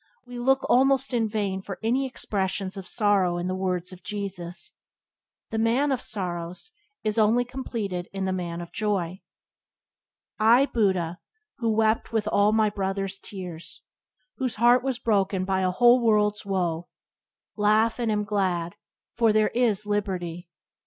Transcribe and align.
We 0.25 0.39
look 0.39 0.67
almost 0.67 1.13
in 1.13 1.29
vain 1.29 1.61
for 1.61 1.77
any 1.83 2.07
expressions 2.07 2.75
of 2.75 2.87
sorrow 2.87 3.37
in 3.37 3.45
the 3.45 3.53
words 3.53 3.91
of 3.93 4.01
Jesus. 4.01 4.71
The 5.51 5.59
"Man 5.59 5.91
of 5.91 6.01
Sorrows" 6.01 6.71
is 7.03 7.19
only 7.19 7.45
completed 7.45 8.09
in 8.11 8.25
the 8.25 8.33
Man 8.33 8.61
of 8.61 8.71
Joy. 8.71 9.21
"I, 10.39 10.65
Buddha, 10.65 11.19
who 11.59 11.69
wept 11.69 12.11
with 12.11 12.27
all 12.27 12.51
my 12.51 12.71
brother's 12.71 13.19
tears, 13.19 13.83
Whose 14.37 14.55
heart 14.55 14.83
was 14.83 14.97
broken 14.97 15.45
by 15.45 15.61
a 15.61 15.69
whole 15.69 16.01
world's 16.03 16.43
woe, 16.47 16.87
Laugh 17.55 17.99
and 17.99 18.11
am 18.11 18.23
glad, 18.23 18.75
for 19.15 19.31
there 19.31 19.49
is 19.49 19.85
Liberty!" 19.85 20.49